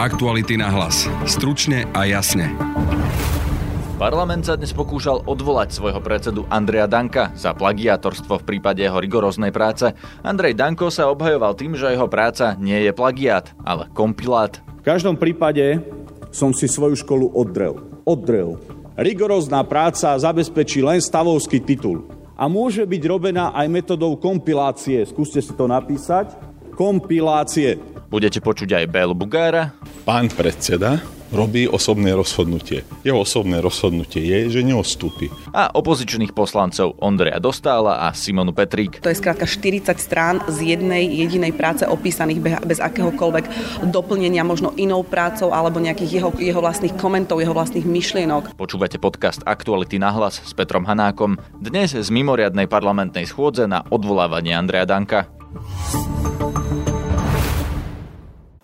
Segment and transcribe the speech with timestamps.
[0.00, 1.04] Aktuality na hlas.
[1.28, 2.48] Stručne a jasne.
[4.00, 9.52] Parlament sa dnes pokúšal odvolať svojho predsedu Andreja Danka za plagiátorstvo v prípade jeho rigoróznej
[9.52, 9.92] práce.
[10.24, 14.64] Andrej Danko sa obhajoval tým, že jeho práca nie je plagiát, ale kompilát.
[14.80, 15.84] V každom prípade
[16.32, 17.76] som si svoju školu oddrel.
[18.08, 18.56] Oddrel.
[18.96, 22.08] Rigorózna práca zabezpečí len stavovský titul.
[22.40, 25.04] A môže byť robená aj metodou kompilácie.
[25.04, 26.48] Skúste si to napísať.
[26.80, 27.76] Kompilácie.
[28.08, 29.76] Budete počuť aj Bélu Bugára.
[30.08, 30.96] Pán predseda,
[31.28, 32.88] robí osobné rozhodnutie.
[33.04, 35.28] Jeho osobné rozhodnutie je, že neostúpi.
[35.52, 38.96] A opozičných poslancov Ondreja Dostála a Simonu Petrík.
[39.04, 43.44] To je skrátka 40 strán z jednej jedinej práce opísaných bez akéhokoľvek
[43.92, 48.56] doplnenia možno inou prácou alebo nejakých jeho, jeho vlastných komentov, jeho vlastných myšlienok.
[48.56, 51.36] Počúvate podcast Aktuality na hlas s Petrom Hanákom.
[51.60, 55.28] Dnes z mimoriadnej parlamentnej schôdze na odvolávanie Andreja Danka.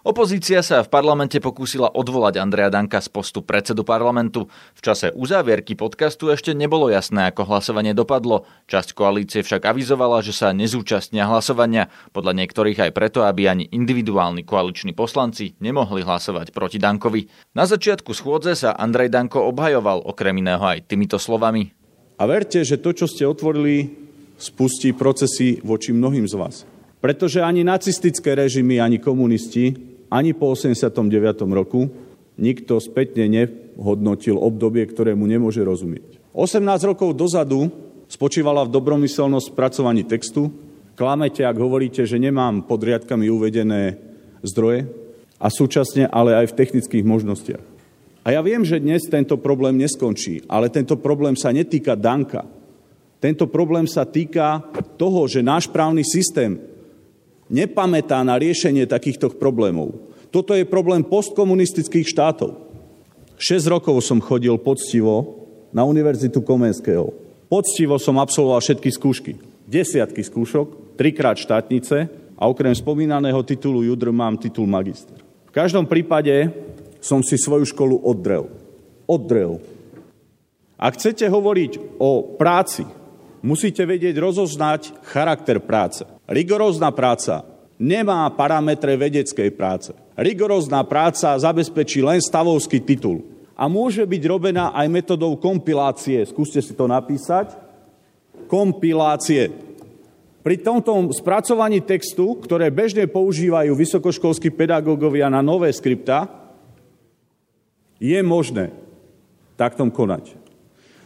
[0.06, 4.46] Opozícia sa v parlamente pokúsila odvolať Andreja Danka z postu predsedu parlamentu.
[4.79, 8.46] V čase uzávierky podcastu ešte nebolo jasné, ako hlasovanie dopadlo.
[8.71, 14.46] Časť koalície však avizovala, že sa nezúčastnia hlasovania, podľa niektorých aj preto, aby ani individuálni
[14.46, 17.27] koaliční poslanci nemohli hlasovať proti Dankovi.
[17.59, 21.74] Na začiatku schôdze sa Andrej Danko obhajoval okrem iného aj týmito slovami.
[22.23, 23.90] A verte, že to, čo ste otvorili,
[24.38, 26.62] spustí procesy voči mnohým z vás.
[27.02, 31.46] Pretože ani nacistické režimy, ani komunisti ani po 89.
[31.51, 31.90] roku
[32.37, 36.21] nikto spätne nehodnotil obdobie, ktorému nemôže rozumieť.
[36.37, 37.73] 18 rokov dozadu
[38.07, 40.52] spočívala v dobromyselnosť spracovaní textu.
[40.96, 43.96] Klamete, ak hovoríte, že nemám pod riadkami uvedené
[44.45, 44.88] zdroje
[45.37, 47.65] a súčasne ale aj v technických možnostiach.
[48.27, 52.43] A ja viem, že dnes tento problém neskončí, ale tento problém sa netýka Danka.
[53.23, 54.66] Tento problém sa týka
[54.99, 56.59] toho, že náš právny systém
[57.51, 59.95] nepamätá na riešenie takýchto problémov.
[60.35, 62.66] Toto je problém postkomunistických štátov.
[63.37, 67.12] 6 rokov som chodil poctivo na Univerzitu Komenského.
[67.47, 69.33] Poctivo som absolvoval všetky skúšky.
[69.69, 75.21] Desiatky skúšok, trikrát štátnice a okrem spomínaného titulu Judr mám titul magister.
[75.47, 76.53] V každom prípade
[77.01, 78.51] som si svoju školu oddrel.
[79.06, 79.62] Oddrel.
[80.77, 82.85] Ak chcete hovoriť o práci,
[83.41, 86.16] musíte vedieť rozoznať charakter práce.
[86.26, 87.47] Rigorózna práca
[87.78, 89.94] nemá parametre vedeckej práce.
[90.19, 93.22] Rigorózna práca zabezpečí len stavovský titul.
[93.56, 96.26] A môže byť robená aj metodou kompilácie.
[96.28, 97.56] Skúste si to napísať.
[98.50, 99.48] Kompilácie.
[100.44, 106.31] Pri tomto spracovaní textu, ktoré bežne používajú vysokoškolskí pedagógovia na nové skripta,
[107.97, 108.70] je možné
[109.56, 110.37] taktom konať.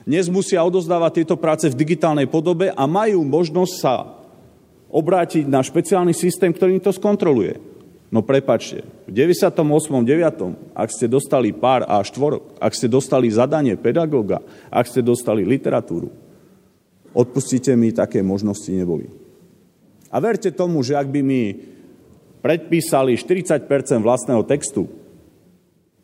[0.04, 4.19] Dnes musia odozdávať tieto práce v digitálnej podobe a majú možnosť sa
[4.90, 7.56] obrátiť na špeciálny systém, ktorý to skontroluje.
[8.10, 9.54] No prepačte, v 98.
[9.54, 10.74] 9.
[10.74, 16.10] ak ste dostali pár a štvorok, ak ste dostali zadanie pedagóga, ak ste dostali literatúru,
[17.14, 19.06] odpustite mi, také možnosti neboli.
[20.10, 21.54] A verte tomu, že ak by mi
[22.42, 23.62] predpísali 40%
[24.02, 24.90] vlastného textu,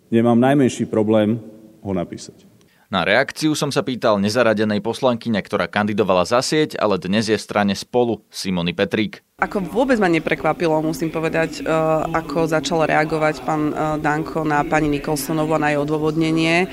[0.06, 1.42] nemám najmenší problém
[1.82, 2.55] ho napísať.
[2.86, 7.74] Na reakciu som sa pýtal nezaradenej poslankyne, ktorá kandidovala za sieť, ale dnes je strane
[7.74, 9.26] spolu Simony Petrík.
[9.36, 11.68] Ako vôbec ma neprekvapilo, musím povedať, e,
[12.08, 16.64] ako začal reagovať pán e, Danko na pani Nikolsonovu a na jej odôvodnenie.
[16.64, 16.66] E,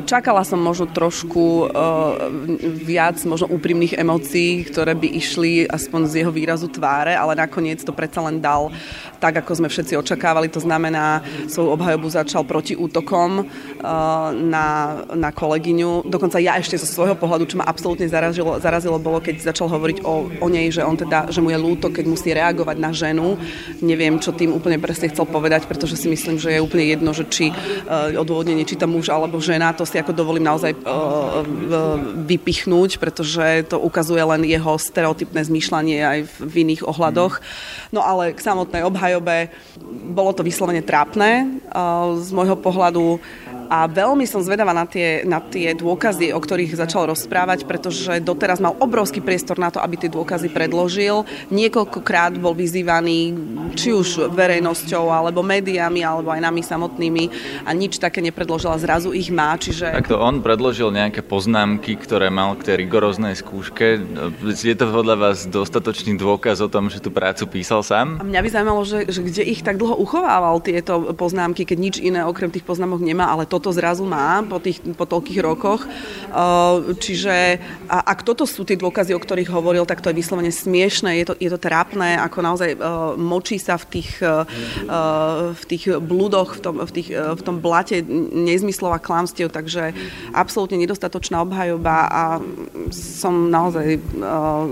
[0.00, 1.68] čakala som možno trošku
[2.88, 7.92] viac možno úprimných emócií, ktoré by išli aspoň z jeho výrazu tváre, ale nakoniec to
[7.92, 8.72] predsa len dal
[9.20, 10.48] tak, ako sme všetci očakávali.
[10.56, 11.20] To znamená,
[11.52, 13.44] svoju obhajobu začal proti útokom
[14.32, 14.68] na,
[15.12, 16.08] na kolegyňu.
[16.08, 20.00] Dokonca ja ešte zo svojho pohľadu, čo ma absolútne zarazilo, zarazilo bolo, keď začal hovoriť
[20.00, 23.36] o, o nej, že on teda, že mu je ľúto, keď musí reagovať na ženu.
[23.82, 27.26] Neviem, čo tým úplne presne chcel povedať, pretože si myslím, že je úplne jedno, že
[27.26, 31.42] či uh, odôvodnenie, či to muž alebo žena, to si ako dovolím naozaj uh,
[32.26, 37.42] vypichnúť, pretože to ukazuje len jeho stereotypné zmýšľanie aj v, iných ohľadoch.
[37.92, 39.50] No ale k samotnej obhajobe
[40.14, 41.62] bolo to vyslovene trápne
[42.16, 43.20] z môjho pohľadu
[43.66, 48.62] a veľmi som zvedavá na tie, na tie dôkazy, o ktorých začal rozprávať, pretože doteraz
[48.62, 51.26] mal obrovský priestor na to, aby tie dôkazy predložil.
[51.50, 53.34] Niekoľkokrát bol vyzývaný
[53.74, 57.24] či už verejnosťou, alebo médiami, alebo aj nami samotnými
[57.66, 59.58] a nič také nepredložil a zrazu ich má.
[59.58, 59.92] Čiže...
[59.92, 64.00] Takto on predložil nejaké poznámky, ktoré mal k tej rigoróznej skúške.
[64.46, 68.22] Je to podľa vás dostatočný dôkaz o tom, že tú prácu písal sám?
[68.22, 71.96] A mňa by zaujímalo, že, že kde ich tak dlho uchovával tieto poznámky, keď nič
[71.98, 75.88] iné okrem tých poznámok nemá, ale to toto zrazu má po, tých, po toľkých rokoch.
[77.00, 77.56] Čiže
[77.88, 81.34] ak toto sú tie dôkazy, o ktorých hovoril, tak to je vyslovene smiešné, je to,
[81.40, 82.70] je to trápne, ako naozaj
[83.16, 88.04] močí sa v tých, v tých blúdoch, v tom, v, tých, v tom blate
[88.36, 89.96] nezmyslov a klamstiev, takže
[90.36, 92.22] absolútne nedostatočná obhajoba a
[92.92, 93.96] som naozaj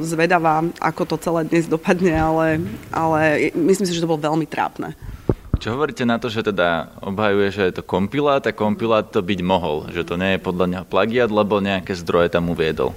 [0.05, 2.61] zvedavá, ako to celé dnes dopadne, ale,
[2.93, 4.93] ale myslím si, že to bolo veľmi trápne.
[5.65, 9.41] Čo hovoríte na to, že teda obhajuje, že je to kompilát a kompilát to byť
[9.41, 12.93] mohol, že to nie je podľa neho plagiat, lebo nejaké zdroje tam uviedol?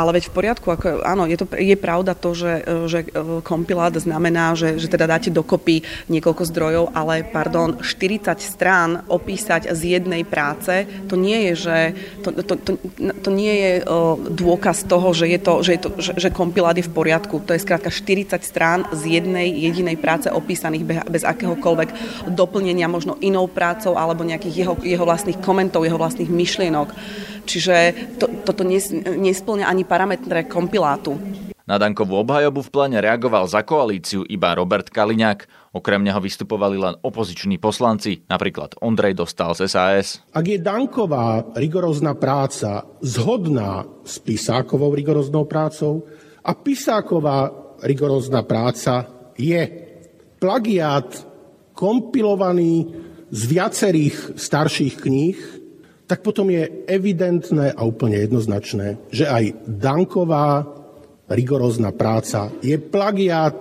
[0.00, 3.92] Ale veď v poriadku, ako, áno, je, to, je pravda to, že, že e, kompilát
[3.92, 10.24] znamená, že, že teda dáte dokopy niekoľko zdrojov, ale pardon, 40 strán opísať z jednej
[10.24, 11.78] práce, to nie je, že
[12.24, 15.90] to, to, to, to nie je uh, dôkaz toho, že, je to, že, je to,
[16.00, 17.44] že, že kompilát je v poriadku.
[17.44, 21.88] To je skrátka 40 strán z jednej jedinej práce opísaných bez akéhokoľvek
[22.32, 26.88] doplnenia, možno inou prácou alebo nejakých jeho, jeho vlastných komentov, jeho vlastných myšlienok.
[27.44, 27.74] Čiže
[28.20, 31.18] to, toto nes, nesplňa ani parametre kompilátu.
[31.70, 35.70] Na Dankovú obhajobu v pláne reagoval za koalíciu iba Robert Kaliňák.
[35.70, 40.18] Okrem neho vystupovali len opoziční poslanci, napríklad Ondrej Dostal z SAS.
[40.34, 46.02] Ak je Danková rigorózna práca zhodná s Pisákovou rigoróznou prácou
[46.42, 47.54] a Pisáková
[47.86, 49.06] rigorózna práca
[49.38, 49.62] je
[50.42, 51.06] plagiát
[51.70, 52.90] kompilovaný
[53.30, 55.38] z viacerých starších kníh,
[56.10, 60.66] tak potom je evidentné a úplne jednoznačné, že aj Danková
[61.30, 63.54] rigorózna práca je plagiát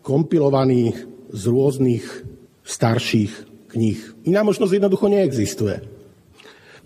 [0.00, 0.96] kompilovaný
[1.28, 2.24] z rôznych
[2.64, 3.32] starších
[3.68, 4.00] kníh.
[4.24, 5.84] Iná možnosť jednoducho neexistuje.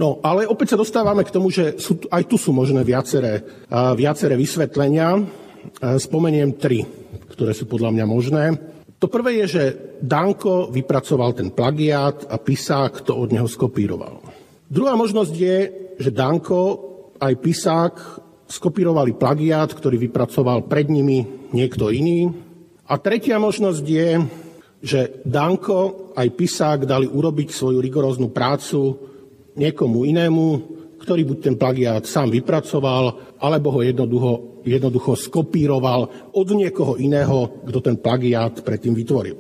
[0.03, 3.47] No, ale opäť sa dostávame k tomu, že sú, aj tu sú možné viaceré,
[3.95, 5.23] viaceré vysvetlenia.
[5.79, 6.83] Spomeniem tri,
[7.31, 8.45] ktoré sú podľa mňa možné.
[8.99, 9.65] To prvé je, že
[10.03, 14.24] Danko vypracoval ten plagiát a Pisák to od neho skopíroval.
[14.69, 15.59] Druhá možnosť je,
[16.01, 16.61] že Danko
[17.21, 17.95] aj Pisák
[18.49, 22.29] skopírovali plagiát, ktorý vypracoval pred nimi niekto iný.
[22.85, 24.09] A tretia možnosť je,
[24.85, 28.97] že Danko aj Pisák dali urobiť svoju rigoróznu prácu
[29.57, 30.47] niekomu inému,
[31.01, 37.79] ktorý buď ten plagiát sám vypracoval, alebo ho jednoducho, jednoducho skopíroval od niekoho iného, kto
[37.81, 39.37] ten plagiát predtým vytvoril.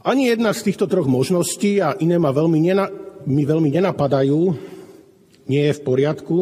[0.00, 2.88] Ani jedna z týchto troch možností, a iné ma veľmi nena,
[3.26, 4.40] mi veľmi nenapadajú,
[5.50, 6.38] nie je v poriadku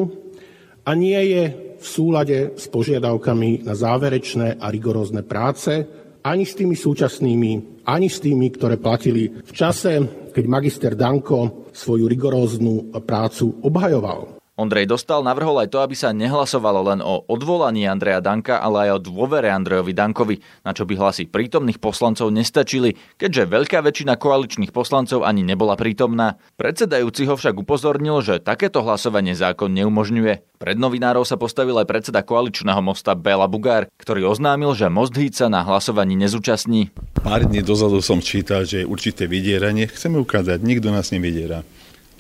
[0.85, 1.43] a nie je
[1.79, 5.87] v súlade s požiadavkami na záverečné a rigorózne práce,
[6.23, 10.03] ani s tými súčasnými, ani s tými, ktoré platili v čase,
[10.35, 14.38] keď magister Danko svoju rigoróznu prácu obhajoval.
[14.59, 18.99] Ondrej Dostal navrhol aj to, aby sa nehlasovalo len o odvolaní Andreja Danka, ale aj
[18.99, 24.75] o dôvere Andrejovi Dankovi, na čo by hlasy prítomných poslancov nestačili, keďže veľká väčšina koaličných
[24.75, 26.43] poslancov ani nebola prítomná.
[26.59, 30.59] Predsedajúci ho však upozornil, že takéto hlasovanie zákon neumožňuje.
[30.59, 35.47] Pred novinárov sa postavil aj predseda koaličného mosta Bela Bugár, ktorý oznámil, že Most sa
[35.47, 36.91] na hlasovaní nezúčastní.
[37.23, 39.87] Pár dní dozadu som čítal, že je určité vydieranie.
[39.87, 41.63] Chceme ukázať, nikto nás nevydiera.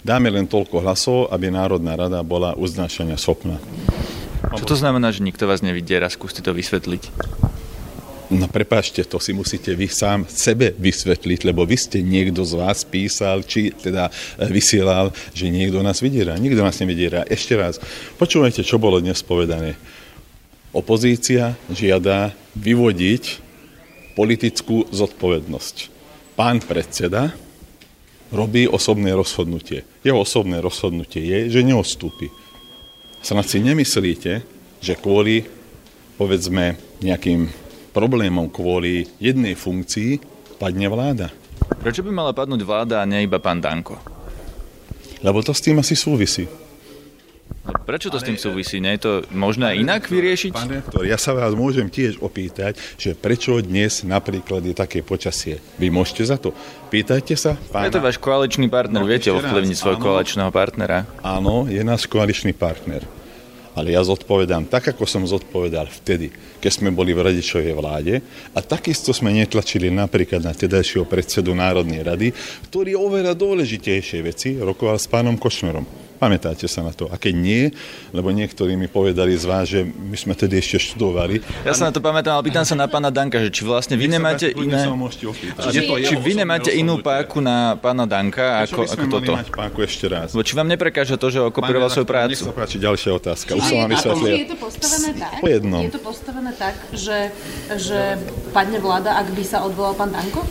[0.07, 3.59] Dáme len toľko hlasov, aby Národná rada bola uznášania schopná.
[4.55, 6.09] Čo to znamená, že nikto vás nevidiera?
[6.09, 7.03] Skúste to vysvetliť.
[8.29, 12.85] No prepáčte, to si musíte vy sám sebe vysvetliť, lebo vy ste niekto z vás
[12.85, 14.13] písal, či teda e,
[14.53, 16.37] vysielal, že niekto nás vydiera.
[16.37, 17.25] Nikto nás nevydiera.
[17.25, 17.81] Ešte raz,
[18.21, 19.81] počúvajte, čo bolo dnes povedané.
[20.77, 23.41] Opozícia žiada vyvodiť
[24.13, 25.89] politickú zodpovednosť.
[26.37, 27.33] Pán predseda
[28.33, 29.85] robí osobné rozhodnutie.
[30.05, 32.29] Jeho osobné rozhodnutie je, že neodstúpi.
[33.25, 34.33] Snad si nemyslíte,
[34.79, 35.43] že kvôli,
[36.21, 37.51] povedzme, nejakým
[37.91, 40.23] problémom, kvôli jednej funkcii
[40.61, 41.35] padne vláda.
[41.83, 43.99] Prečo by mala padnúť vláda a nie iba pán Danko?
[45.19, 46.47] Lebo to s tým asi súvisí.
[47.69, 48.81] Prečo to s tým súvisí?
[48.81, 50.53] Nie je to možné inak vyriešiť?
[50.57, 55.61] Rektor, ja sa vás môžem tiež opýtať, že prečo dnes napríklad je také počasie.
[55.77, 56.57] Vy môžete za to.
[56.89, 57.57] Pýtajte sa.
[57.69, 57.89] Pána...
[57.89, 61.05] Je to váš koaličný partner, no, viete ovplyvniť svojho koaličného partnera?
[61.21, 63.05] Áno, je náš koaličný partner.
[63.77, 68.19] Ale ja zodpovedám tak, ako som zodpovedal vtedy, keď sme boli v radičovej vláde
[68.51, 72.35] a takisto sme netlačili napríklad na tedajšieho predsedu Národnej rady,
[72.67, 76.08] ktorý oveľa dôležitejšie veci rokoval s pánom Košnerom.
[76.19, 77.07] Pamätáte sa na to?
[77.09, 77.63] A keď nie,
[78.11, 81.39] lebo niektorí mi povedali z vás, že my sme tedy ešte študovali.
[81.63, 84.11] Ja sa na to pamätám, ale pýtam sa na pána Danka, že či vlastne vy
[84.11, 84.83] nemáte iné...
[85.71, 89.31] Či, či vy nemáte inú páku na pána Danka ako, ako toto?
[89.39, 90.35] mať páku ešte raz?
[90.35, 92.35] Bo či vám neprekáža to, že okopíroval svoju prácu?
[92.35, 93.55] Nech sa páči ďalšia otázka.
[93.55, 94.35] Už som vám vysvetlil.
[94.35, 97.31] Je to postavené tak, je to postavené tak že,
[97.79, 98.19] že
[98.51, 100.43] padne vláda, ak by sa odvolal pán Danko?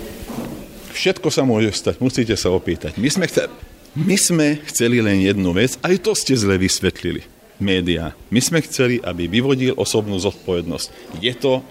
[0.94, 2.98] Všetko sa môže stať, musíte sa opýtať.
[2.98, 3.54] My sme chceli,
[3.96, 7.24] My sme chceli len jednu vec, aj to ste zle vysvetlili,
[7.62, 8.12] médiá.
[8.34, 11.20] My sme chceli, aby vyvodil osobnú zodpovednosť.
[11.24, 11.64] Je to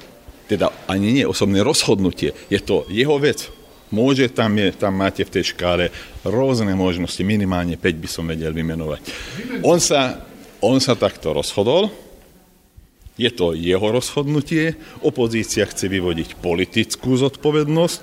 [0.47, 3.51] teda ani nie osobné rozhodnutie, je to jeho vec.
[3.95, 5.95] Môže, tam, je, tam máte v tej škále
[6.27, 9.01] rôzne možnosti, minimálne 5 by som vedel vymenovať.
[9.63, 10.27] On sa,
[10.59, 11.95] on sa takto rozhodol,
[13.15, 14.75] je to jeho rozhodnutie,
[15.07, 18.03] opozícia chce vyvodiť politickú zodpovednosť,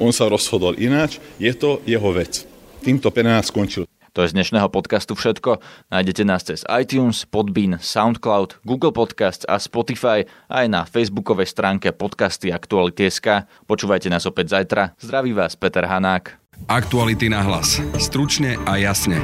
[0.00, 2.48] on sa rozhodol ináč, je to jeho vec.
[2.86, 3.90] Týmto penál skončil.
[4.14, 5.58] To je z dnešného podcastu všetko.
[5.90, 12.54] Nájdete nás cez iTunes, Podbean, Soundcloud, Google Podcasts a Spotify aj na facebookovej stránke podcasty
[12.54, 13.50] Aktuality.sk.
[13.66, 14.94] Počúvajte nás opäť zajtra.
[15.02, 16.38] Zdraví vás Peter Hanák.
[16.70, 17.82] Aktuality na hlas.
[17.98, 19.18] Stručne a jasne.